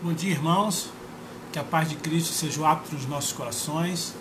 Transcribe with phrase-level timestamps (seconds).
[0.00, 0.90] Bom dia, irmãos.
[1.52, 4.14] Que a paz de Cristo seja o hábito nos nossos corações.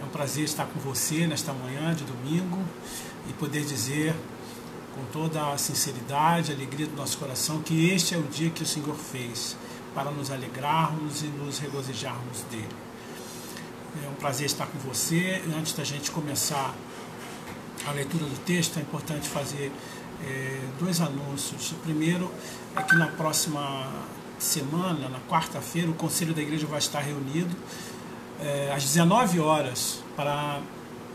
[0.00, 2.58] É um prazer estar com você nesta manhã de domingo
[3.28, 4.14] e poder dizer
[4.94, 8.62] com toda a sinceridade, a alegria do nosso coração que este é o dia que
[8.62, 9.54] o Senhor fez
[9.94, 12.74] para nos alegrarmos e nos regozijarmos dele.
[14.02, 15.42] É um prazer estar com você.
[15.58, 16.74] Antes da gente começar
[17.86, 19.70] a leitura do texto, é importante fazer
[20.24, 21.72] é, dois anúncios.
[21.72, 22.32] O primeiro
[22.74, 23.92] é que na próxima
[24.42, 27.54] semana, na quarta-feira, o Conselho da Igreja vai estar reunido
[28.40, 30.60] é, às 19 horas para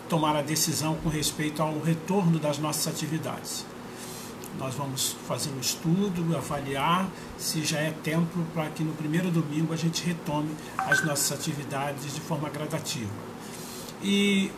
[0.07, 3.65] tomar a decisão com respeito ao retorno das nossas atividades.
[4.57, 9.73] Nós vamos fazer um estudo, avaliar se já é tempo para que no primeiro domingo
[9.73, 13.11] a gente retome as nossas atividades de forma gradativa.
[14.01, 14.51] E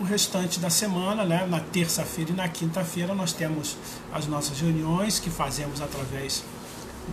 [0.00, 3.76] o restante da semana, né, na terça-feira e na quinta-feira, nós temos
[4.12, 6.44] as nossas reuniões que fazemos através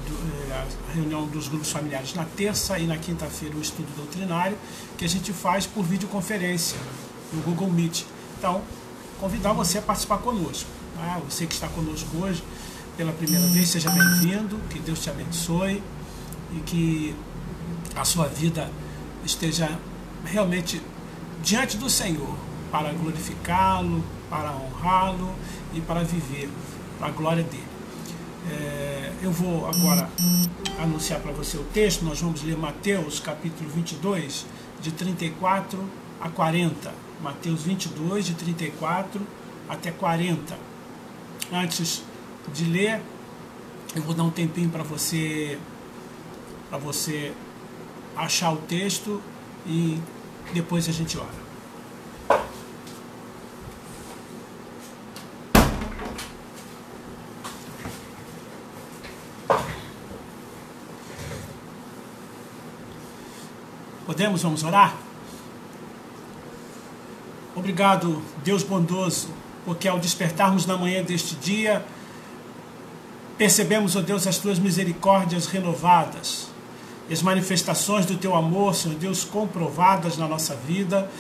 [0.08, 4.58] do, a reunião dos grupos familiares na terça e na quinta-feira o estudo doutrinário
[4.98, 6.78] que a gente faz por videoconferência
[7.34, 8.04] no Google Meet.
[8.38, 8.62] Então,
[9.20, 10.70] convidar você a participar conosco.
[10.96, 11.22] Tá?
[11.30, 12.44] Você que está conosco hoje
[12.98, 15.84] pela primeira vez, seja bem-vindo, que Deus te abençoe
[16.54, 17.16] e que
[17.96, 18.72] a sua vida
[19.26, 19.78] esteja
[20.23, 20.82] realmente
[21.44, 22.36] diante do Senhor
[22.72, 25.34] para glorificá-lo, para honrá-lo
[25.73, 26.50] e para viver
[27.02, 27.75] a glória dele.
[28.52, 30.10] É, eu vou agora
[30.80, 32.04] anunciar para você o texto.
[32.04, 34.46] Nós vamos ler Mateus capítulo 22,
[34.82, 35.84] de 34
[36.22, 36.94] a 40.
[37.22, 39.22] Mateus 22, de 34
[39.68, 40.58] até 40.
[41.52, 42.04] Antes
[42.54, 43.02] de ler,
[43.96, 45.58] eu vou dar um tempinho para você
[46.70, 47.32] para você
[48.16, 49.22] achar o texto
[49.66, 50.00] e
[50.54, 51.45] depois a gente ora.
[64.15, 64.95] Podemos, vamos orar?
[67.53, 69.27] Obrigado, Deus bondoso,
[69.65, 71.86] porque ao despertarmos na manhã deste dia,
[73.37, 76.48] percebemos, ó oh Deus, as tuas misericórdias renovadas,
[77.11, 81.11] as manifestações do teu amor, Senhor Deus, comprovadas na nossa vida,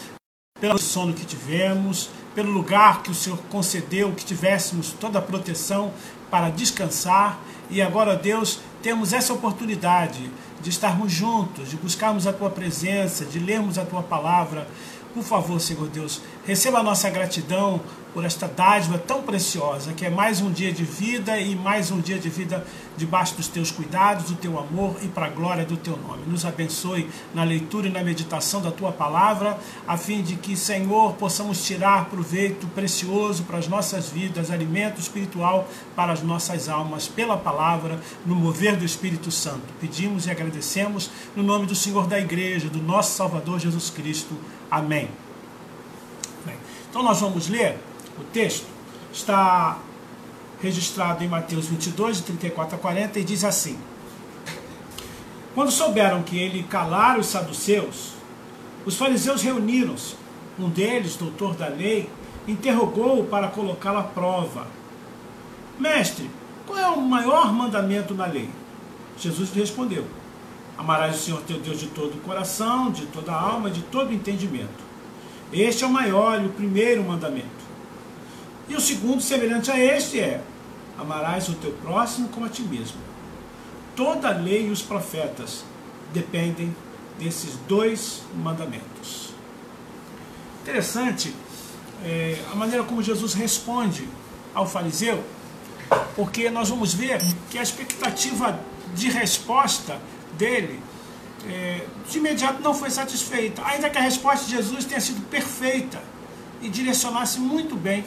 [0.61, 5.91] pelo sono que tivemos, pelo lugar que o Senhor concedeu, que tivéssemos toda a proteção
[6.31, 7.41] para descansar.
[7.69, 10.31] E agora, Deus, temos essa oportunidade
[10.65, 14.67] de estarmos juntos, de buscarmos a tua presença, de lermos a tua palavra.
[15.13, 17.79] Por favor, Senhor Deus, receba a nossa gratidão
[18.15, 21.99] por esta dádiva tão preciosa, que é mais um dia de vida e mais um
[21.99, 22.65] dia de vida
[22.95, 26.23] debaixo dos teus cuidados, do teu amor e para a glória do teu nome.
[26.25, 31.15] Nos abençoe na leitura e na meditação da tua palavra, a fim de que, Senhor,
[31.15, 37.35] possamos tirar proveito precioso para as nossas vidas, alimento espiritual para as nossas almas, pela
[37.35, 39.73] palavra, no mover do Espírito Santo.
[39.81, 44.37] Pedimos e agradecemos no nome do Senhor da Igreja, do nosso Salvador Jesus Cristo.
[44.71, 45.09] Amém.
[46.95, 47.77] Então nós vamos ler
[48.19, 48.67] o texto
[49.11, 49.77] está
[50.61, 53.77] registrado em Mateus 22, de 34 a 40, e diz assim:
[55.53, 58.13] Quando souberam que ele calara os saduceus,
[58.85, 60.15] os fariseus reuniram-se.
[60.57, 62.09] Um deles, doutor da lei,
[62.47, 64.67] interrogou-o para colocá-lo à prova:
[65.77, 66.29] Mestre,
[66.65, 68.49] qual é o maior mandamento na lei?
[69.17, 70.05] Jesus lhe respondeu:
[70.77, 74.09] Amarás o Senhor teu Deus de todo o coração, de toda a alma, de todo
[74.09, 74.85] o entendimento.
[75.51, 77.64] Este é o maior e o primeiro mandamento.
[78.67, 80.41] E o segundo, semelhante a este, é:
[80.97, 82.97] amarás o teu próximo como a ti mesmo.
[83.95, 85.63] Toda a lei e os profetas
[86.13, 86.75] dependem
[87.19, 89.33] desses dois mandamentos.
[90.63, 91.33] Interessante
[92.03, 94.07] é, a maneira como Jesus responde
[94.53, 95.23] ao fariseu,
[96.15, 98.59] porque nós vamos ver que a expectativa
[98.93, 99.99] de resposta
[100.37, 100.81] dele
[101.47, 106.01] é, de imediato não foi satisfeita, ainda que a resposta de Jesus tenha sido perfeita
[106.61, 108.03] e direcionasse muito bem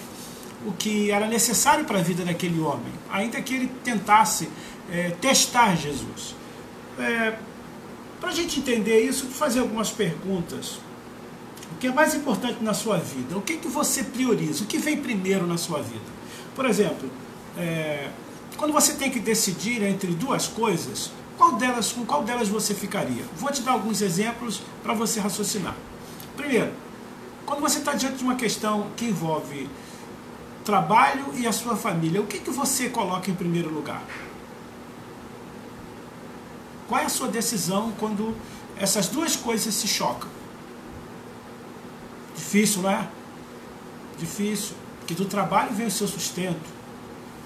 [0.66, 4.49] o que era necessário para a vida daquele homem, ainda que ele tentasse
[4.90, 6.34] é, testar Jesus.
[6.99, 7.37] É,
[8.20, 10.81] para a gente entender isso, vou fazer algumas perguntas.
[11.72, 13.37] O que é mais importante na sua vida?
[13.37, 14.64] O que, que você prioriza?
[14.64, 16.19] O que vem primeiro na sua vida?
[16.56, 17.08] Por exemplo,
[17.56, 18.08] é,
[18.56, 23.22] quando você tem que decidir entre duas coisas, qual delas, com qual delas você ficaria?
[23.37, 25.76] Vou te dar alguns exemplos para você raciocinar.
[26.37, 26.72] Primeiro,
[27.46, 29.69] quando você está diante de uma questão que envolve
[30.68, 34.02] trabalho e a sua família, o que, que você coloca em primeiro lugar?
[36.86, 38.36] Qual é a sua decisão quando
[38.76, 40.28] essas duas coisas se chocam?
[42.36, 43.08] Difícil, não é?
[44.18, 44.76] Difícil.
[44.98, 46.68] Porque do trabalho vem o seu sustento,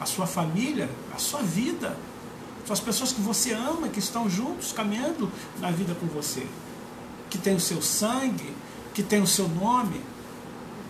[0.01, 1.97] a sua família, a sua vida.
[2.67, 5.31] São as pessoas que você ama, que estão juntos, caminhando
[5.61, 6.45] na vida com você.
[7.31, 8.53] Que tem o seu sangue,
[8.93, 10.01] que tem o seu nome.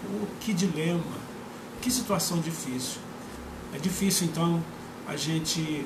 [0.06, 1.22] Oh, que dilema,
[1.82, 3.00] que situação difícil.
[3.75, 4.62] É difícil, então,
[5.06, 5.84] a gente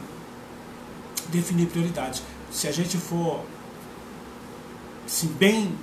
[1.28, 2.22] definir prioridades.
[2.50, 3.44] Se a gente for
[5.06, 5.74] assim, bem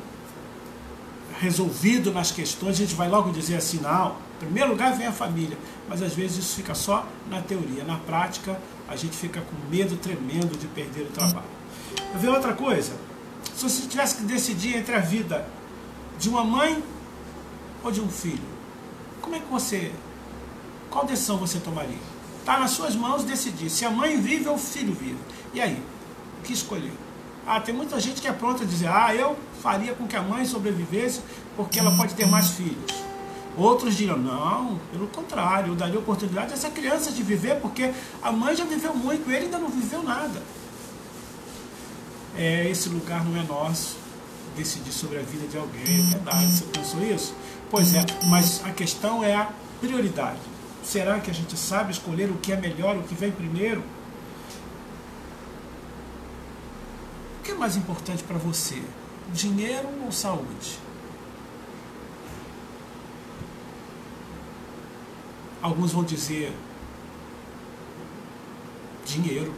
[1.39, 5.11] resolvido nas questões, a gente vai logo dizer assim, não, em primeiro lugar vem a
[5.11, 5.57] família,
[5.89, 7.83] mas às vezes isso fica só na teoria.
[7.83, 11.47] Na prática, a gente fica com medo tremendo de perder o trabalho.
[12.13, 12.93] Eu ver outra coisa,
[13.55, 15.47] se você tivesse que decidir entre a vida
[16.19, 16.83] de uma mãe
[17.83, 18.52] ou de um filho,
[19.23, 19.91] como é que você,
[20.91, 21.97] qual decisão você tomaria?
[22.39, 25.17] Está nas suas mãos decidir se a mãe vive ou o filho vive.
[25.53, 25.81] E aí,
[26.39, 26.91] o que escolher?
[27.47, 30.21] Ah, tem muita gente que é pronta a dizer, ah, eu faria com que a
[30.21, 31.21] mãe sobrevivesse
[31.55, 33.03] porque ela pode ter mais filhos.
[33.55, 38.31] Outros dirão, não, pelo contrário, eu daria oportunidade a essa criança de viver, porque a
[38.31, 40.41] mãe já viveu muito, ele ainda não viveu nada.
[42.35, 43.97] É, esse lugar não é nosso,
[44.57, 47.33] decidir sobre a vida de alguém, é verdade, você pensou isso?
[47.73, 50.37] Pois é, mas a questão é a prioridade.
[50.83, 53.81] Será que a gente sabe escolher o que é melhor, o que vem primeiro?
[57.39, 58.79] O que é mais importante para você?
[59.33, 60.77] Dinheiro ou saúde?
[65.59, 66.55] Alguns vão dizer
[69.03, 69.51] dinheiro,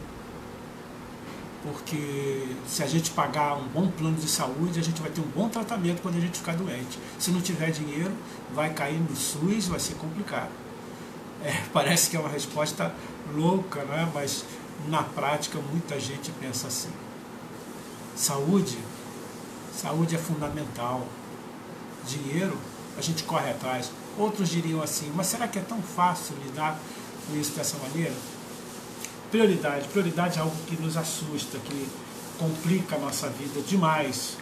[1.66, 5.28] porque se a gente pagar um bom plano de saúde, a gente vai ter um
[5.28, 7.00] bom tratamento quando a gente ficar doente.
[7.18, 8.14] Se não tiver dinheiro,
[8.54, 10.52] vai cair no SUS, vai ser complicado.
[11.44, 12.94] É, parece que é uma resposta
[13.34, 14.10] louca, né?
[14.14, 14.46] mas
[14.88, 16.92] na prática muita gente pensa assim.
[18.16, 18.78] Saúde,
[19.76, 21.08] saúde é fundamental.
[22.08, 22.56] Dinheiro,
[22.96, 23.92] a gente corre atrás.
[24.20, 26.80] Outros diriam assim, mas será que é tão fácil lidar
[27.28, 28.14] com isso dessa maneira?
[29.36, 29.90] Prioridade.
[29.90, 31.90] Prioridade é algo que nos assusta, que
[32.40, 34.38] complica a nossa vida demais.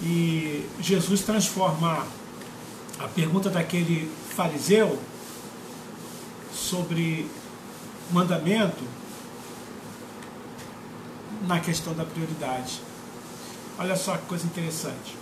[0.00, 2.06] E Jesus transforma
[3.00, 4.96] a pergunta daquele fariseu
[6.54, 7.28] sobre
[8.12, 8.84] mandamento
[11.48, 12.80] na questão da prioridade.
[13.76, 15.16] Olha só que coisa interessante.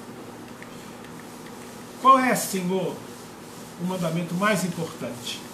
[2.03, 2.95] Qual é, Senhor,
[3.81, 5.48] o mandamento mais importante.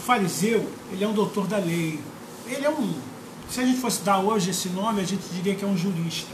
[0.00, 2.00] Fariseu, ele é um doutor da lei.
[2.46, 2.94] Ele é um.
[3.48, 6.32] Se a gente fosse dar hoje esse nome, a gente diria que é um jurista.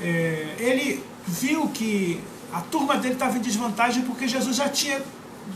[0.00, 2.20] É, ele viu que
[2.52, 5.02] a turma dele estava em desvantagem porque Jesus já tinha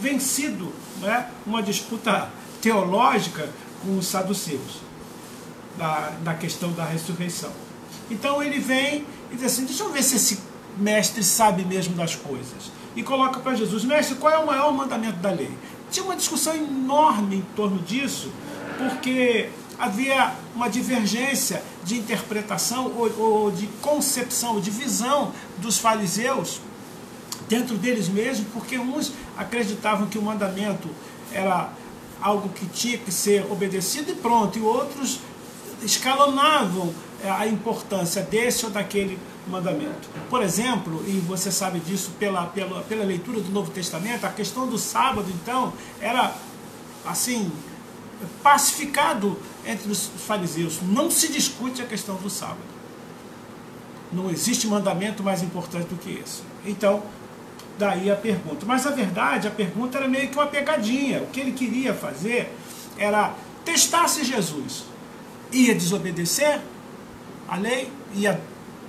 [0.00, 2.28] vencido né, uma disputa
[2.60, 3.48] teológica
[3.82, 4.80] com os saduceus,
[5.78, 7.50] da, da questão da ressurreição.
[8.10, 10.40] Então ele vem e diz assim: deixa eu ver se esse
[10.76, 12.70] mestre sabe mesmo das coisas.
[12.94, 15.50] E coloca para Jesus, mestre, qual é o maior mandamento da lei?
[15.92, 18.32] Tinha uma discussão enorme em torno disso,
[18.78, 26.60] porque havia uma divergência de interpretação ou, ou de concepção, de visão dos fariseus
[27.46, 30.88] dentro deles mesmos, porque uns acreditavam que o mandamento
[31.30, 31.70] era
[32.22, 35.20] algo que tinha que ser obedecido e pronto, e outros
[35.82, 40.08] escalonavam a importância desse ou daquele mandamento.
[40.28, 44.68] Por exemplo, e você sabe disso pela, pela, pela leitura do Novo Testamento, a questão
[44.68, 46.34] do sábado, então, era
[47.04, 47.50] assim,
[48.42, 50.80] pacificado entre os fariseus.
[50.82, 52.72] Não se discute a questão do sábado.
[54.12, 56.42] Não existe mandamento mais importante do que esse.
[56.66, 57.02] Então,
[57.78, 58.66] daí a pergunta.
[58.66, 61.22] Mas a verdade, a pergunta era meio que uma pegadinha.
[61.22, 62.54] O que ele queria fazer
[62.98, 63.34] era
[63.64, 64.84] testar se Jesus
[65.50, 66.60] ia desobedecer
[67.48, 68.40] a lei, ia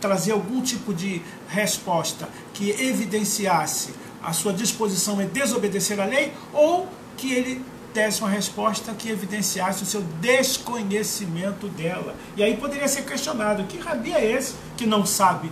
[0.03, 6.89] trazer algum tipo de resposta que evidenciasse a sua disposição em desobedecer a lei, ou
[7.15, 12.15] que ele desse uma resposta que evidenciasse o seu desconhecimento dela.
[12.36, 15.50] E aí poderia ser questionado: que rabi é esse que não sabe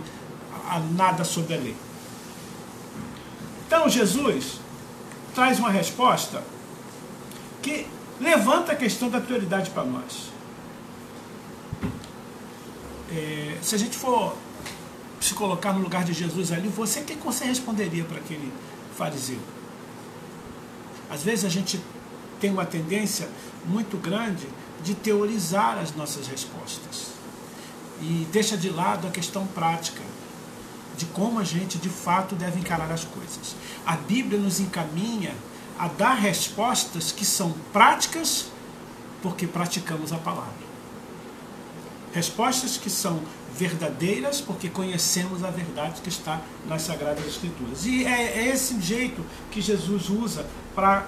[0.94, 1.76] nada sobre a lei?
[3.66, 4.60] Então Jesus
[5.34, 6.42] traz uma resposta
[7.62, 7.86] que
[8.20, 10.31] levanta a questão da prioridade para nós.
[13.14, 14.34] É, se a gente for
[15.20, 18.50] se colocar no lugar de Jesus ali, você, o que você responderia para aquele
[18.96, 19.38] fariseu?
[21.10, 21.78] Às vezes a gente
[22.40, 23.28] tem uma tendência
[23.66, 24.48] muito grande
[24.82, 27.08] de teorizar as nossas respostas
[28.00, 30.02] e deixa de lado a questão prática
[30.96, 33.54] de como a gente de fato deve encarar as coisas.
[33.86, 35.34] A Bíblia nos encaminha
[35.78, 38.46] a dar respostas que são práticas
[39.22, 40.61] porque praticamos a palavra.
[42.12, 43.20] Respostas que são
[43.56, 47.84] verdadeiras porque conhecemos a verdade que está nas Sagradas Escrituras.
[47.86, 51.06] E é, é esse jeito que Jesus usa para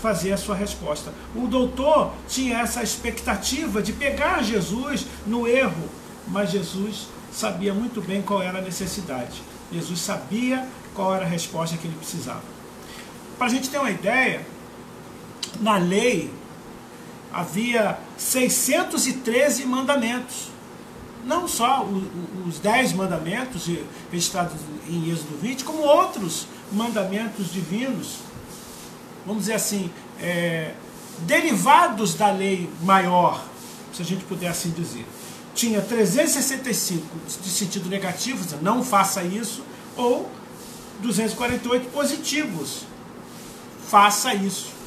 [0.00, 1.12] fazer a sua resposta.
[1.34, 5.88] O doutor tinha essa expectativa de pegar Jesus no erro,
[6.26, 9.42] mas Jesus sabia muito bem qual era a necessidade.
[9.72, 12.42] Jesus sabia qual era a resposta que ele precisava.
[13.36, 14.44] Para a gente ter uma ideia,
[15.60, 16.32] na lei
[17.32, 20.48] havia 613 mandamentos.
[21.24, 21.86] Não só
[22.46, 23.68] os 10 mandamentos
[24.10, 24.54] registrados
[24.88, 28.18] em Êxodo 20, como outros mandamentos divinos,
[29.26, 30.72] vamos dizer assim, é,
[31.20, 33.44] derivados da lei maior,
[33.92, 35.04] se a gente puder assim dizer.
[35.54, 37.04] Tinha 365
[37.42, 39.62] de sentido negativo, não faça isso,
[39.96, 40.30] ou
[41.00, 42.84] 248 positivos,
[43.88, 44.77] faça isso.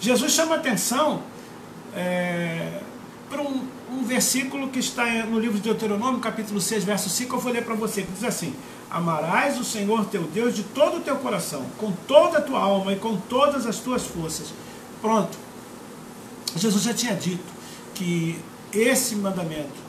[0.00, 1.22] Jesus chama atenção
[1.94, 2.80] é,
[3.28, 7.40] para um, um, versículo que está no livro de Deuteronômio, capítulo 6, verso 5, eu
[7.40, 8.54] vou ler para você, que diz assim,
[8.90, 12.92] Amarás o Senhor teu Deus de todo o teu coração, com toda a tua alma
[12.92, 14.48] e com todas as tuas forças.
[15.02, 15.36] Pronto.
[16.56, 17.44] Jesus já tinha dito
[17.94, 18.38] que
[18.72, 19.88] esse mandamento,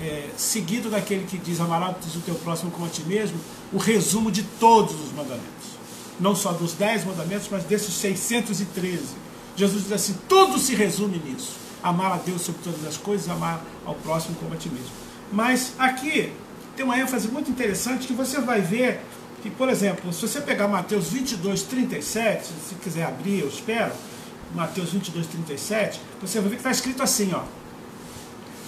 [0.00, 3.38] é, seguido daquele que diz amarás o teu próximo como a ti mesmo,
[3.72, 5.73] o resumo de todos os mandamentos.
[6.20, 9.02] Não só dos dez mandamentos, mas desses 613.
[9.56, 11.52] Jesus diz assim, tudo se resume nisso.
[11.82, 14.90] Amar a Deus sobre todas as coisas, amar ao próximo como a ti mesmo.
[15.32, 16.32] Mas aqui
[16.76, 19.00] tem uma ênfase muito interessante que você vai ver
[19.42, 23.92] que, por exemplo, se você pegar Mateus 22, 37, se quiser abrir, eu espero,
[24.54, 27.42] Mateus 22, 37, você vai ver que está escrito assim, ó.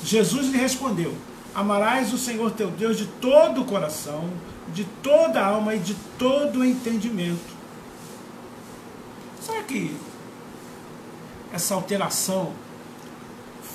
[0.04, 1.14] Jesus lhe respondeu,
[1.56, 4.30] amarás o Senhor teu Deus de todo o coração,
[4.68, 7.56] de toda a alma e de todo o entendimento.
[9.40, 9.96] Será que
[11.52, 12.52] essa alteração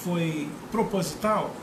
[0.03, 1.53] foi proposital?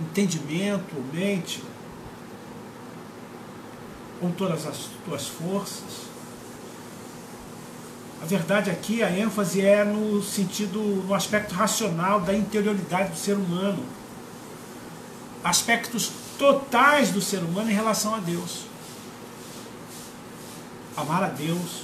[0.00, 1.62] entendimento, mente,
[4.20, 6.13] com todas as tuas forças.
[8.24, 13.34] A verdade aqui, a ênfase é no sentido, no aspecto racional da interioridade do ser
[13.34, 13.84] humano.
[15.44, 18.62] Aspectos totais do ser humano em relação a Deus.
[20.96, 21.82] Amar a Deus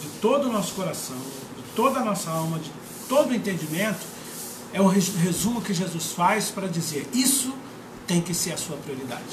[0.00, 1.16] de todo o nosso coração,
[1.56, 2.70] de toda a nossa alma, de
[3.08, 4.06] todo o entendimento,
[4.72, 7.52] é o resumo que Jesus faz para dizer: isso
[8.06, 9.24] tem que ser a sua prioridade.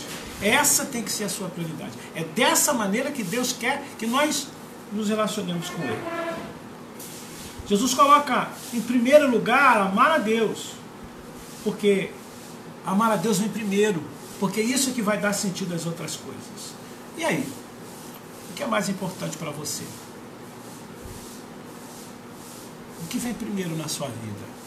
[0.41, 1.93] Essa tem que ser a sua prioridade.
[2.15, 4.47] É dessa maneira que Deus quer que nós
[4.91, 6.26] nos relacionemos com Ele.
[7.67, 10.71] Jesus coloca em primeiro lugar amar a Deus,
[11.63, 12.12] porque
[12.86, 14.01] amar a Deus vem primeiro,
[14.39, 16.74] porque isso é que vai dar sentido às outras coisas.
[17.17, 17.45] E aí?
[18.50, 19.83] O que é mais importante para você?
[23.03, 24.57] O que vem primeiro na sua vida?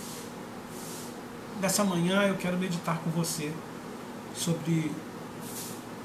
[1.60, 3.52] Nessa manhã eu quero meditar com você
[4.34, 4.92] sobre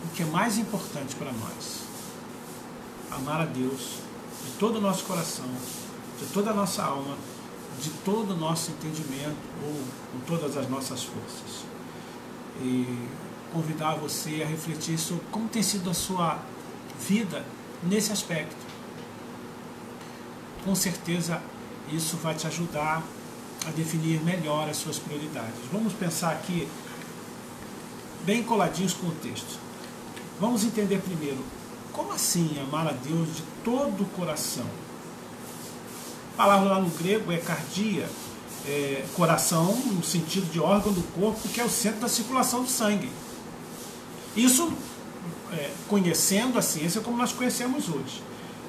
[0.06, 1.84] o que é mais importante para nós.
[3.12, 4.00] Amar a Deus
[4.46, 5.46] de todo o nosso coração,
[6.20, 7.18] de toda a nossa alma,
[7.82, 9.74] de todo o nosso entendimento ou
[10.12, 11.66] com todas as nossas forças.
[12.62, 13.08] E
[13.52, 16.40] convidar você a refletir sobre como tem sido a sua
[17.00, 17.46] vida
[17.84, 18.66] nesse aspecto.
[20.64, 21.42] Com certeza
[21.92, 23.04] isso vai te ajudar
[23.68, 25.56] a definir melhor as suas prioridades.
[25.72, 26.68] Vamos pensar aqui,
[28.26, 29.60] bem coladinhos com o texto.
[30.40, 31.44] Vamos entender primeiro,
[31.92, 34.66] como assim amar a Deus de todo o coração?
[36.36, 38.10] Palavra lá no grego é cardia,
[38.68, 42.70] é, coração no sentido de órgão do corpo, que é o centro da circulação do
[42.70, 43.10] sangue.
[44.36, 44.74] Isso,
[45.54, 48.22] é, conhecendo a ciência como nós conhecemos hoje.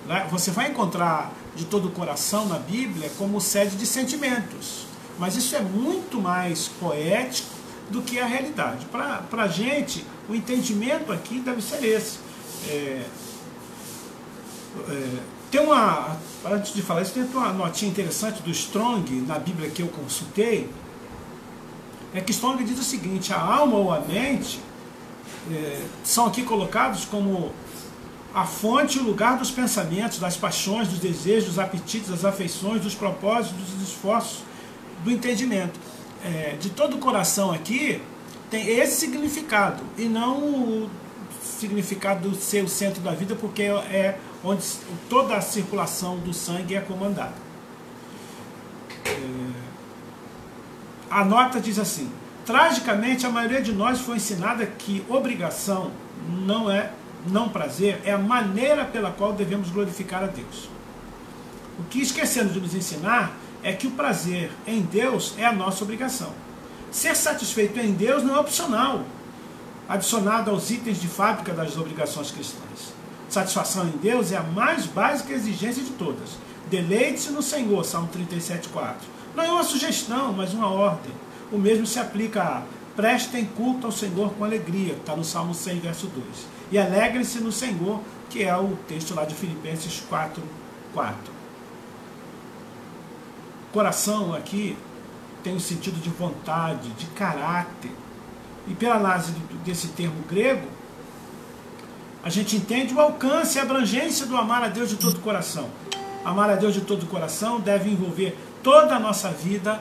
[0.07, 0.29] Né?
[0.31, 4.87] Você vai encontrar de todo o coração na Bíblia como sede de sentimentos.
[5.19, 7.49] Mas isso é muito mais poético
[7.91, 8.87] do que a realidade.
[8.87, 12.19] Para a gente, o entendimento aqui deve ser esse.
[12.69, 13.07] É,
[14.89, 15.19] é,
[15.57, 19.81] tem uma, antes de falar isso, tem uma notinha interessante do Strong, na Bíblia que
[19.81, 20.69] eu consultei,
[22.13, 24.61] é que Strong diz o seguinte, a alma ou a mente
[25.51, 27.53] é, são aqui colocados como
[28.35, 32.83] a fonte e o lugar dos pensamentos, das paixões, dos desejos, dos apetites, das afeições,
[32.83, 34.41] dos propósitos, dos esforços,
[35.03, 35.81] do entendimento.
[36.23, 38.03] É, de todo o coração aqui
[38.51, 40.91] tem esse significado e não o
[41.43, 44.65] significado do ser o centro da vida, porque é onde
[45.11, 47.35] toda a circulação do sangue é comandada.
[49.05, 49.11] É,
[51.11, 52.11] a nota diz assim:
[52.45, 55.91] tragicamente, a maioria de nós foi ensinada que obrigação
[56.29, 56.93] não é
[57.27, 60.69] não prazer, é a maneira pela qual devemos glorificar a Deus.
[61.77, 65.83] O que esquecendo de nos ensinar é que o prazer em Deus é a nossa
[65.83, 66.31] obrigação.
[66.93, 69.03] Ser satisfeito em Deus não é opcional,
[69.89, 72.96] adicionado aos itens de fábrica das obrigações cristãs.
[73.37, 76.39] Satisfação em Deus é a mais básica exigência de todas.
[76.71, 78.97] Deleite-se no Senhor, Salmo 37, 4.
[79.35, 81.13] Não é uma sugestão, mas uma ordem.
[81.53, 82.63] O mesmo se aplica a
[82.97, 86.25] prestem culto ao Senhor com alegria, está no Salmo 100, verso 2.
[86.73, 88.01] E alegrem-se no Senhor,
[88.31, 90.43] que é o texto lá de Filipenses 4,
[90.95, 91.15] 4.
[93.71, 94.79] Coração aqui
[95.45, 97.93] tem o sentido de vontade, de caráter.
[98.67, 100.67] E pela análise desse termo grego,
[102.27, 105.21] a gente entende o alcance e a abrangência do amar a Deus de todo o
[105.21, 105.71] coração.
[106.25, 109.81] Amar a Deus de todo o coração deve envolver toda a nossa vida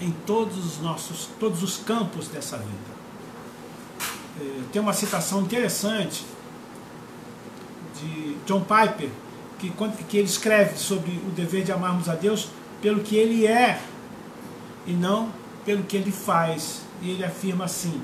[0.00, 2.94] em todos os nossos, todos os campos dessa vida.
[4.40, 6.24] É, tem uma citação interessante
[8.00, 9.10] de John Piper,
[9.58, 9.72] que,
[10.08, 12.50] que ele escreve sobre o dever de amarmos a Deus
[12.80, 13.80] pelo que ele é
[14.86, 15.28] e não
[15.64, 16.82] pelo que ele faz.
[17.02, 18.00] E ele afirma assim: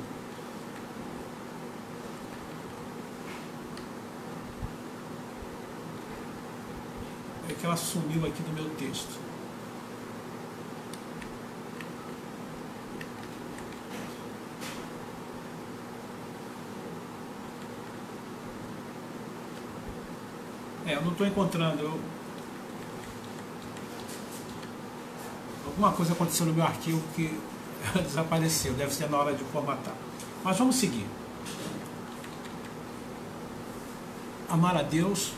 [7.61, 9.19] que ela sumiu aqui do meu texto.
[20.87, 21.83] É, eu não estou encontrando.
[21.83, 22.00] Eu...
[25.67, 27.38] Alguma coisa aconteceu no meu arquivo que
[28.02, 28.73] desapareceu.
[28.73, 29.95] Deve ser na hora de formatar.
[30.43, 31.07] Mas vamos seguir.
[34.49, 35.33] Amar a Deus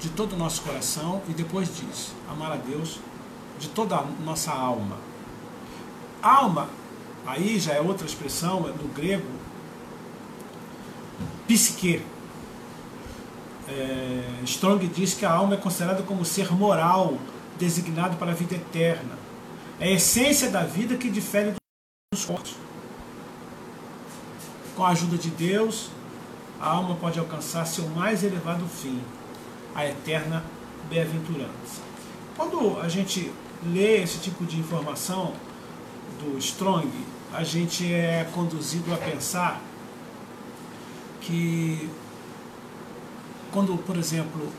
[0.00, 2.98] de todo o nosso coração e depois diz, amar a Deus
[3.58, 4.96] de toda a nossa alma.
[6.22, 6.68] Alma,
[7.26, 9.26] aí já é outra expressão do grego,
[11.46, 12.02] psique
[13.68, 17.18] é, Strong diz que a alma é considerada como ser moral,
[17.58, 19.18] designado para a vida eterna.
[19.80, 21.54] É a essência da vida que difere
[22.12, 22.54] dos corpos.
[24.76, 25.90] Com a ajuda de Deus,
[26.60, 29.00] a alma pode alcançar seu mais elevado fim,
[29.76, 30.42] a eterna
[30.88, 31.82] bem-aventurança.
[32.34, 33.30] Quando a gente
[33.62, 35.34] lê esse tipo de informação
[36.18, 36.88] do Strong,
[37.32, 39.60] a gente é conduzido a pensar
[41.20, 41.90] que
[43.52, 44.50] quando, por exemplo,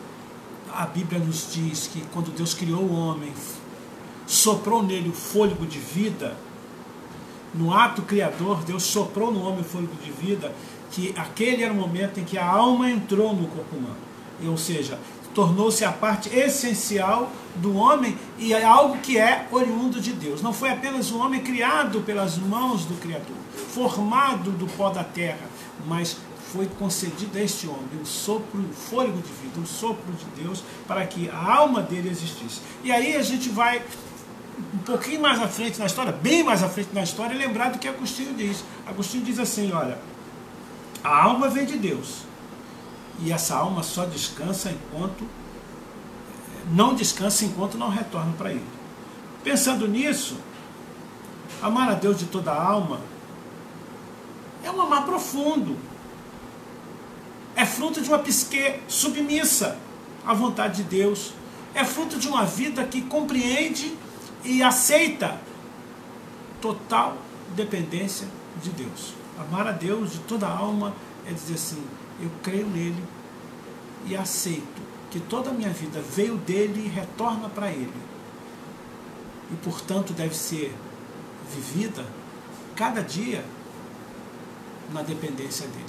[0.71, 3.33] a Bíblia nos diz que quando Deus criou o homem,
[4.27, 6.37] soprou nele o fôlego de vida,
[7.55, 10.53] no ato criador, Deus soprou no homem o fôlego de vida,
[10.91, 14.07] que aquele era o momento em que a alma entrou no corpo humano.
[14.45, 14.99] Ou seja,
[15.33, 20.41] tornou-se a parte essencial do homem e é algo que é oriundo de Deus.
[20.41, 23.37] Não foi apenas um homem criado pelas mãos do Criador,
[23.73, 25.47] formado do pó da terra,
[25.85, 26.17] mas
[26.51, 30.63] foi concedido a este homem o sopro, o fôlego de vida, o sopro de Deus,
[30.87, 32.61] para que a alma dele existisse.
[32.83, 33.81] E aí a gente vai
[34.73, 37.77] um pouquinho mais à frente na história, bem mais à frente na história, lembrar do
[37.77, 38.63] que Agostinho diz.
[38.87, 39.99] Agostinho diz assim: olha,
[41.03, 42.25] a alma vem de Deus.
[43.19, 45.27] E essa alma só descansa enquanto
[46.71, 48.65] não descansa enquanto não retorna para ele.
[49.43, 50.37] Pensando nisso,
[51.61, 52.99] amar a Deus de toda a alma
[54.63, 55.77] é um amar profundo,
[57.55, 59.77] é fruto de uma psique submissa
[60.25, 61.33] à vontade de Deus,
[61.73, 63.97] é fruto de uma vida que compreende
[64.43, 65.39] e aceita
[66.61, 67.17] total
[67.55, 68.27] dependência
[68.61, 69.13] de Deus.
[69.39, 70.93] Amar a Deus de toda a alma
[71.25, 71.83] é dizer assim:
[72.21, 73.03] eu creio nele
[74.05, 77.93] e aceito que toda a minha vida veio dele e retorna para ele.
[79.51, 80.75] E portanto deve ser
[81.53, 82.05] vivida
[82.75, 83.43] cada dia
[84.91, 85.85] na dependência dele.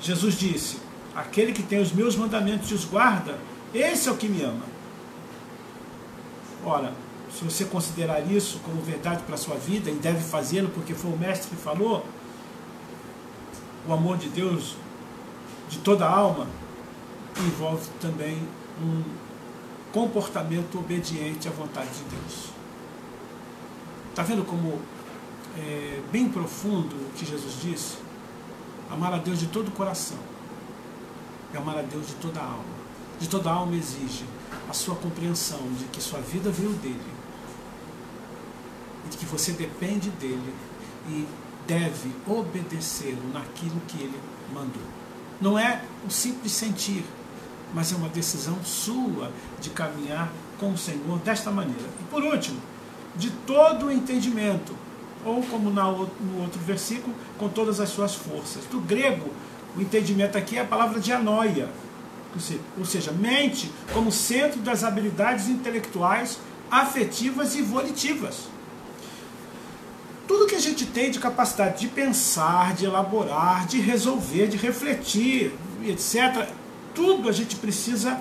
[0.00, 0.78] Jesus disse:
[1.14, 3.38] Aquele que tem os meus mandamentos e os guarda,
[3.74, 4.64] esse é o que me ama.
[6.64, 6.92] Ora,
[7.32, 11.12] se você considerar isso como verdade para a sua vida, e deve fazê-lo porque foi
[11.12, 12.04] o Mestre que falou,
[13.86, 14.76] o amor de Deus
[15.68, 16.46] de toda a alma
[17.38, 18.38] envolve também
[18.82, 19.02] um
[19.92, 22.50] comportamento obediente à vontade de Deus.
[24.10, 24.80] Está vendo como
[25.56, 27.98] é bem profundo o que Jesus disse?
[28.90, 30.18] Amar a Deus de todo o coração.
[31.52, 32.80] E amar a Deus de toda a alma.
[33.18, 34.24] De toda a alma exige
[34.68, 37.00] a sua compreensão de que sua vida veio dele.
[39.06, 40.54] E de que você depende dele
[41.08, 41.26] e
[41.70, 44.18] deve obedecê-lo naquilo que ele
[44.52, 44.82] mandou.
[45.40, 47.04] Não é um simples sentir,
[47.72, 49.30] mas é uma decisão sua
[49.60, 51.88] de caminhar com o Senhor desta maneira.
[52.00, 52.60] E por último,
[53.14, 54.74] de todo o entendimento,
[55.24, 58.64] ou como no outro versículo, com todas as suas forças.
[58.64, 59.30] Do grego,
[59.76, 61.68] o entendimento aqui é a palavra dianoia,
[62.76, 68.48] ou seja, mente como centro das habilidades intelectuais, afetivas e volitivas.
[70.30, 75.52] Tudo que a gente tem de capacidade de pensar, de elaborar, de resolver, de refletir,
[75.82, 76.48] etc.,
[76.94, 78.16] tudo a gente precisa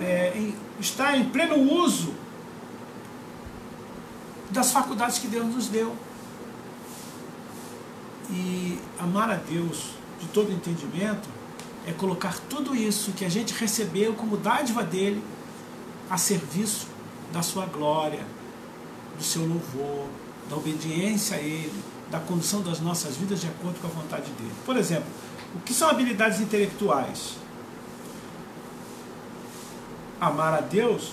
[0.00, 2.14] é, estar em pleno uso
[4.48, 5.94] das faculdades que Deus nos deu.
[8.30, 11.28] E amar a Deus de todo entendimento
[11.86, 15.22] é colocar tudo isso que a gente recebeu como dádiva dele
[16.08, 16.86] a serviço
[17.34, 18.24] da sua glória,
[19.18, 20.08] do seu louvor,
[20.48, 24.52] da obediência a ele, da condução das nossas vidas de acordo com a vontade dele.
[24.64, 25.08] Por exemplo,
[25.54, 27.36] o que são habilidades intelectuais?
[30.20, 31.12] Amar a Deus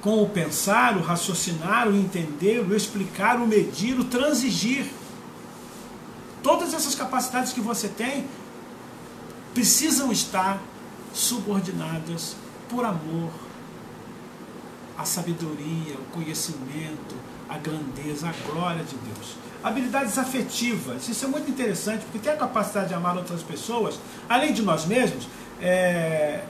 [0.00, 4.86] com o pensar, o raciocinar, o entender, o explicar, o medir, o transigir.
[6.42, 8.26] Todas essas capacidades que você tem
[9.52, 10.60] precisam estar
[11.12, 12.36] subordinadas
[12.68, 13.47] por amor
[14.98, 17.14] à sabedoria, o conhecimento,
[17.48, 19.36] a grandeza, a glória de Deus.
[19.62, 24.52] Habilidades afetivas, isso é muito interessante, porque tem a capacidade de amar outras pessoas, além
[24.52, 25.28] de nós mesmos,
[25.60, 26.44] é,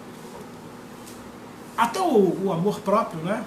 [1.76, 3.44] até o, o amor próprio, né?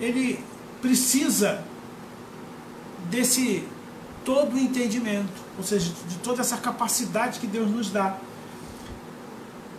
[0.00, 0.44] Ele
[0.82, 1.62] precisa
[3.08, 3.66] desse
[4.24, 8.16] todo o entendimento, ou seja, de toda essa capacidade que Deus nos dá.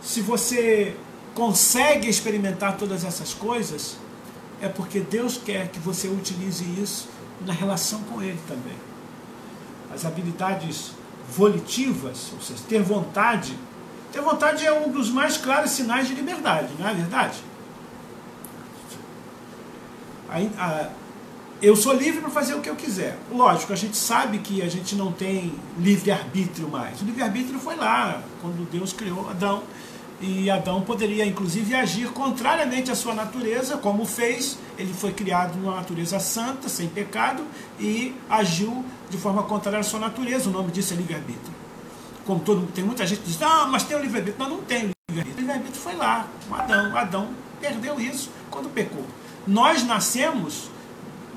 [0.02, 0.96] Se você
[1.34, 3.96] consegue experimentar todas essas coisas,
[4.60, 7.08] é porque Deus quer que você utilize isso
[7.44, 8.76] na relação com Ele também.
[9.94, 10.92] As habilidades
[11.28, 13.56] volitivas, ou seja, ter vontade,
[14.12, 17.38] ter vontade é um dos mais claros sinais de liberdade, não é verdade?
[21.60, 23.16] eu sou livre para fazer o que eu quiser.
[23.30, 27.00] Lógico, a gente sabe que a gente não tem livre-arbítrio mais.
[27.02, 29.62] O livre-arbítrio foi lá, quando Deus criou Adão.
[30.22, 34.56] E Adão poderia, inclusive, agir contrariamente à sua natureza, como fez.
[34.78, 37.42] Ele foi criado numa natureza santa, sem pecado,
[37.78, 40.48] e agiu de forma contrária à sua natureza.
[40.48, 41.62] O nome disso é livre-arbítrio
[42.24, 44.48] como todo tem muita gente que diz, ah, mas tem o livre-arbítrio.
[44.48, 45.34] Não, não tem livre-arbítrio.
[45.34, 46.96] O livre-arbítrio foi lá, com Adão.
[46.96, 47.28] Adão
[47.60, 49.04] perdeu isso quando pecou.
[49.46, 50.70] Nós nascemos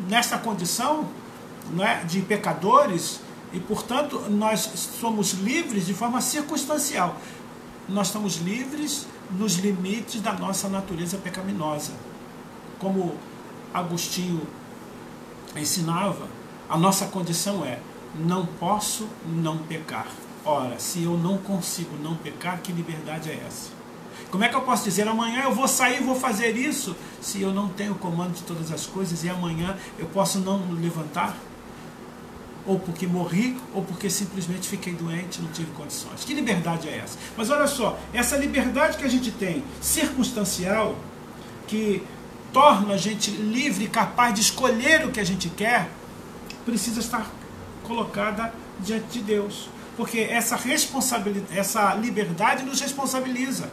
[0.07, 1.07] nessa condição
[1.71, 3.19] né, de pecadores
[3.53, 4.61] e, portanto, nós
[4.99, 7.17] somos livres de forma circunstancial.
[7.87, 11.93] Nós estamos livres nos limites da nossa natureza pecaminosa.
[12.79, 13.15] Como
[13.73, 14.41] Agostinho
[15.55, 16.27] ensinava,
[16.67, 17.79] a nossa condição é:
[18.15, 20.07] não posso não pecar.
[20.43, 23.69] Ora, se eu não consigo não pecar, que liberdade é essa?
[24.31, 27.53] Como é que eu posso dizer amanhã eu vou sair vou fazer isso, se eu
[27.53, 31.35] não tenho comando de todas as coisas e amanhã eu posso não levantar?
[32.65, 36.23] Ou porque morri, ou porque simplesmente fiquei doente, não tive condições.
[36.25, 37.17] Que liberdade é essa?
[37.37, 40.95] Mas olha só, essa liberdade que a gente tem, circunstancial,
[41.67, 42.01] que
[42.51, 45.89] torna a gente livre, capaz de escolher o que a gente quer,
[46.65, 47.29] precisa estar
[47.83, 49.69] colocada diante de Deus.
[49.95, 53.69] Porque essa responsabilidade, essa liberdade nos responsabiliza.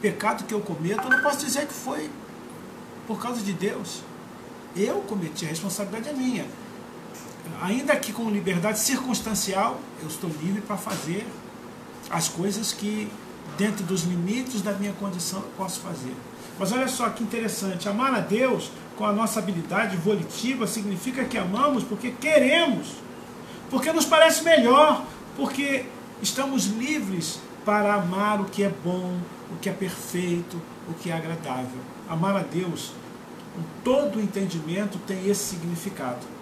[0.00, 2.10] pecado que eu cometo, eu não posso dizer que foi
[3.06, 4.02] por causa de Deus.
[4.76, 6.44] Eu cometi, a responsabilidade é minha.
[7.62, 11.26] Ainda que com liberdade circunstancial, eu estou livre para fazer
[12.10, 13.10] as coisas que,
[13.56, 16.14] dentro dos limites da minha condição, eu posso fazer.
[16.58, 21.36] Mas olha só que interessante, amar a Deus com a nossa habilidade volitiva significa que
[21.36, 23.06] amamos porque queremos
[23.70, 25.04] porque nos parece melhor,
[25.36, 25.86] porque
[26.22, 29.18] estamos livres para amar o que é bom,
[29.50, 31.80] o que é perfeito, o que é agradável.
[32.08, 32.92] Amar a Deus,
[33.54, 36.35] com todo o entendimento, tem esse significado.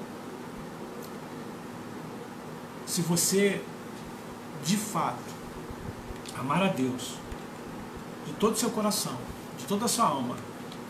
[2.86, 3.62] Se você,
[4.64, 5.34] de fato,
[6.38, 7.14] amar a Deus,
[8.26, 9.16] de todo o seu coração,
[9.58, 10.36] de toda a sua alma,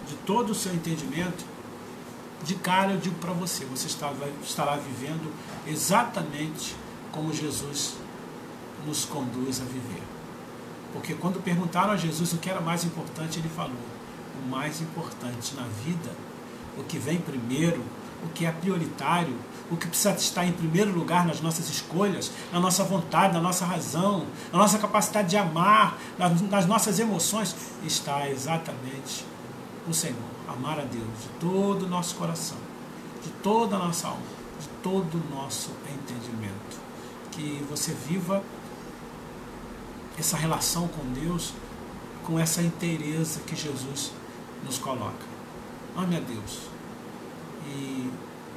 [0.09, 1.45] de todo o seu entendimento,
[2.43, 5.33] de cara eu digo para você, você estará vivendo
[5.67, 6.77] exatamente
[7.11, 7.95] como Jesus
[8.87, 10.03] nos conduz a viver.
[10.93, 13.73] Porque quando perguntaram a Jesus o que era mais importante, ele falou:
[14.43, 16.11] o mais importante na vida,
[16.79, 17.83] o que vem primeiro,
[18.25, 19.37] o que é prioritário,
[19.71, 23.65] o que precisa estar em primeiro lugar nas nossas escolhas, na nossa vontade, na nossa
[23.65, 29.25] razão, na nossa capacidade de amar, nas nossas emoções, está exatamente
[29.89, 32.59] o Senhor amar a Deus de todo o nosso coração,
[33.23, 34.23] de toda a nossa alma,
[34.61, 36.85] de todo o nosso entendimento.
[37.31, 38.43] Que você viva
[40.19, 41.53] essa relação com Deus
[42.25, 44.13] com essa inteireza que Jesus
[44.65, 45.27] nos coloca.
[45.97, 46.74] Ame a Deus.
[47.67, 48.11] E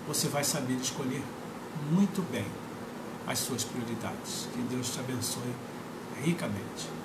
[0.08, 1.24] você vai saber escolher
[1.91, 2.46] muito bem
[3.28, 4.48] as suas prioridades.
[4.54, 5.54] Que Deus te abençoe
[6.24, 6.98] ricamente.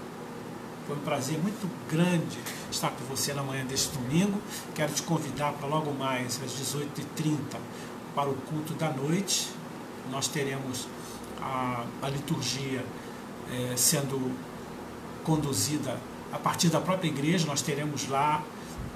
[0.86, 2.38] Foi um prazer muito grande
[2.70, 4.40] estar com você na manhã deste domingo.
[4.74, 7.58] Quero te convidar para logo mais às 18h30
[8.14, 9.48] para o culto da noite.
[10.10, 10.88] Nós teremos
[11.40, 12.84] a, a liturgia
[13.50, 14.36] é, sendo
[15.24, 15.98] conduzida
[16.32, 17.46] a partir da própria igreja.
[17.46, 18.42] Nós teremos lá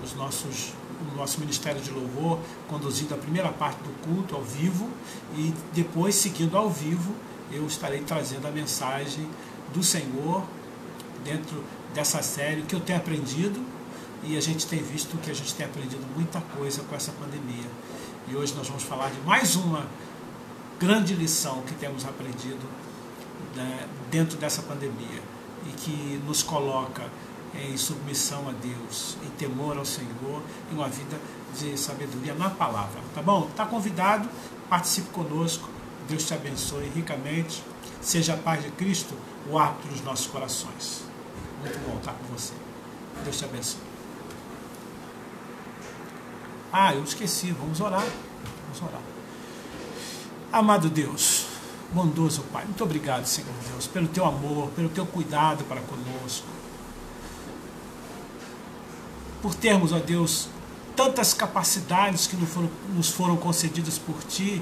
[0.03, 4.89] os nossos o nosso Ministério de Louvor conduzindo a primeira parte do culto ao vivo
[5.37, 7.15] e depois, seguindo ao vivo,
[7.51, 9.29] eu estarei trazendo a mensagem
[9.73, 10.45] do Senhor
[11.25, 11.63] dentro
[11.95, 13.61] dessa série, que eu tenho aprendido
[14.23, 17.71] e a gente tem visto que a gente tem aprendido muita coisa com essa pandemia.
[18.29, 19.87] E hoje nós vamos falar de mais uma
[20.79, 22.67] grande lição que temos aprendido
[23.55, 25.23] né, dentro dessa pandemia
[25.67, 27.05] e que nos coloca
[27.59, 31.19] em submissão a Deus, em temor ao Senhor, em uma vida
[31.59, 33.01] de sabedoria na palavra.
[33.15, 33.47] Tá bom?
[33.51, 34.29] Está convidado,
[34.69, 35.69] participe conosco.
[36.09, 37.63] Deus te abençoe ricamente.
[38.01, 39.15] Seja a paz de Cristo
[39.51, 41.05] o árbitro dos nossos corações.
[41.61, 42.53] Muito bom estar com você.
[43.25, 43.81] Deus te abençoe.
[46.73, 47.53] Ah, eu esqueci.
[47.53, 48.07] Vamos orar.
[48.65, 49.03] Vamos orar.
[50.53, 51.47] Amado Deus,
[51.93, 56.47] bondoso Pai, muito obrigado, Senhor Deus, pelo teu amor, pelo teu cuidado para conosco
[59.47, 60.49] por termos, ó Deus,
[60.97, 64.61] tantas capacidades que nos foram, nos foram concedidas por Ti,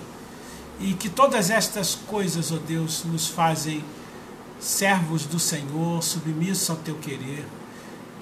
[0.78, 3.82] e que todas estas coisas, ó Deus, nos fazem
[4.60, 7.46] servos do Senhor, submissos ao Teu querer,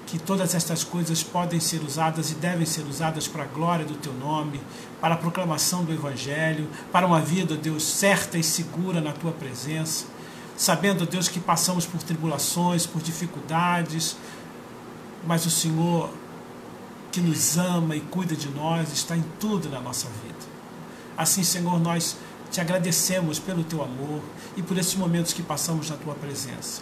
[0.07, 3.95] que todas estas coisas podem ser usadas e devem ser usadas para a glória do
[3.95, 4.61] Teu nome,
[5.01, 9.33] para a proclamação do Evangelho, para uma vida, ó Deus, certa e segura na Tua
[9.33, 10.05] presença,
[10.55, 14.15] sabendo, ó Deus, que passamos por tribulações, por dificuldades,
[15.27, 16.09] mas o Senhor
[17.13, 20.39] que nos ama e cuida de nós, está em tudo na nossa vida.
[21.15, 22.17] Assim, Senhor, nós
[22.49, 24.19] te agradecemos pelo teu amor
[24.57, 26.81] e por esses momentos que passamos na tua presença.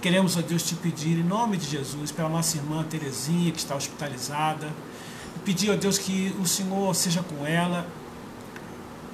[0.00, 3.74] Queremos, ó Deus, te pedir, em nome de Jesus, pela nossa irmã Terezinha, que está
[3.74, 4.70] hospitalizada,
[5.44, 7.84] pedir, ó Deus, que o Senhor seja com ela,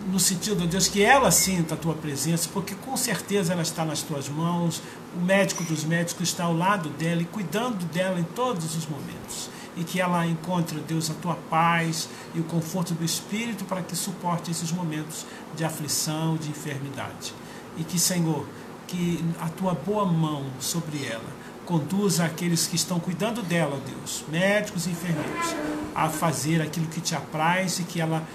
[0.06, 3.86] no sentido, ó Deus, que ela sinta a tua presença, porque com certeza ela está
[3.86, 4.82] nas tuas mãos,
[5.16, 9.48] o médico dos médicos está ao lado dela e cuidando dela em todos os momentos
[9.76, 13.94] e que ela encontre, Deus, a tua paz e o conforto do Espírito para que
[13.94, 15.26] suporte esses momentos
[15.56, 17.34] de aflição, de enfermidade.
[17.76, 18.46] E que, Senhor,
[18.86, 24.86] que a tua boa mão sobre ela conduza aqueles que estão cuidando dela, Deus, médicos
[24.86, 25.54] e enfermeiros,
[25.94, 28.26] a fazer aquilo que te apraz e que ela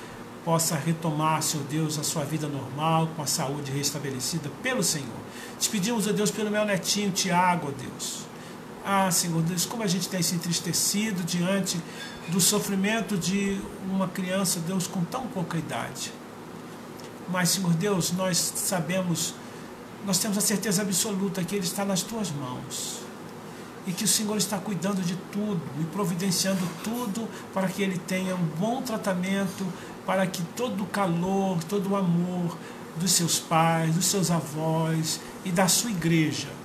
[0.46, 5.08] possa retomar, Senhor Deus, a sua vida normal, com a saúde restabelecida pelo Senhor.
[5.60, 8.33] Te pedimos, ó Deus, pelo meu netinho Tiago, ó Deus
[8.86, 11.82] ah, Senhor Deus, como a gente tem se entristecido diante
[12.28, 16.12] do sofrimento de uma criança, Deus, com tão pouca idade.
[17.30, 19.36] Mas, Senhor Deus, nós sabemos,
[20.06, 23.00] nós temos a certeza absoluta que Ele está nas tuas mãos.
[23.88, 28.34] E que o Senhor está cuidando de tudo e providenciando tudo para que ele tenha
[28.34, 29.66] um bom tratamento,
[30.06, 32.58] para que todo o calor, todo o amor
[32.96, 36.63] dos seus pais, dos seus avós e da sua igreja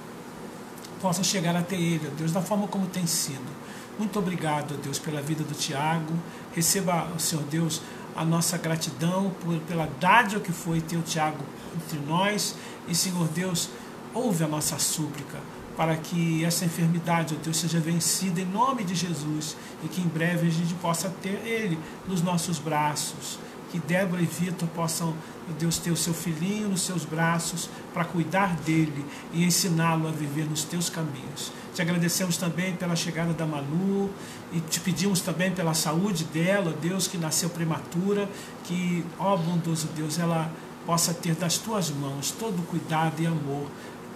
[1.00, 3.58] possa chegar até ele, Deus, da forma como tem sido.
[3.98, 6.14] Muito obrigado, Deus, pela vida do Tiago.
[6.54, 7.82] Receba, Senhor Deus,
[8.14, 12.54] a nossa gratidão por, pela dádiva que foi ter o Tiago entre nós.
[12.86, 13.70] E, Senhor Deus,
[14.14, 15.38] ouve a nossa súplica
[15.76, 20.08] para que essa enfermidade, ó Deus, seja vencida em nome de Jesus e que em
[20.08, 23.38] breve a gente possa ter Ele nos nossos braços
[23.70, 25.14] que Débora e Vitor possam,
[25.58, 30.44] Deus, ter o seu filhinho nos seus braços para cuidar dele e ensiná-lo a viver
[30.44, 31.52] nos teus caminhos.
[31.74, 34.10] Te agradecemos também pela chegada da Manu
[34.52, 38.28] e te pedimos também pela saúde dela, Deus, que nasceu prematura,
[38.64, 40.50] que, ó bondoso Deus, ela
[40.86, 43.66] possa ter das tuas mãos todo o cuidado e amor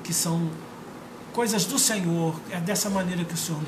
[0.02, 0.50] que são
[1.32, 2.34] coisas do Senhor.
[2.50, 3.60] É dessa maneira que o Senhor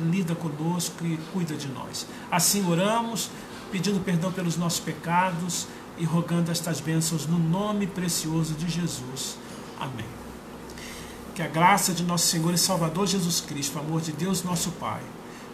[0.00, 2.06] lida conosco e cuida de nós.
[2.30, 3.30] Assim oramos
[3.72, 9.38] pedindo perdão pelos nossos pecados e rogando estas bênçãos no nome precioso de Jesus.
[9.80, 10.06] Amém.
[11.34, 14.70] Que a graça de nosso Senhor e Salvador Jesus Cristo, o amor de Deus, nosso
[14.72, 15.00] Pai,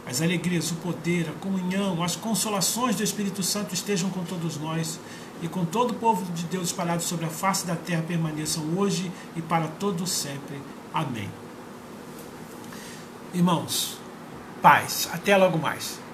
[0.05, 4.99] as alegrias, o poder, a comunhão, as consolações do Espírito Santo estejam com todos nós
[5.41, 9.13] e com todo o povo de Deus espalhado sobre a face da terra permaneçam hoje
[9.37, 10.61] e para todos sempre.
[10.93, 11.31] Amém.
[13.33, 13.99] Irmãos,
[14.61, 15.09] paz.
[15.13, 16.08] Até logo mais.